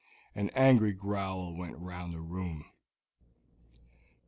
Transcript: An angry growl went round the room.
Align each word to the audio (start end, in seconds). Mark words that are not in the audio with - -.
An 0.33 0.49
angry 0.55 0.93
growl 0.93 1.53
went 1.55 1.77
round 1.77 2.11
the 2.15 2.21
room. 2.21 2.65